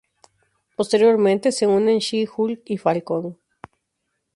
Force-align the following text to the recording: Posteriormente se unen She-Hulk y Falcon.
Posteriormente 0.75 1.51
se 1.51 1.67
unen 1.67 1.99
She-Hulk 2.01 2.63
y 2.65 2.79
Falcon. 2.79 3.37